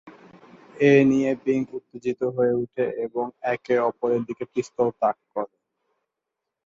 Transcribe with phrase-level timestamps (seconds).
[0.81, 5.55] এ নিয়ে পিংক উত্তেজিত হয়ে উঠে এবং একে অপরের দিকে পিস্তল তাক করে।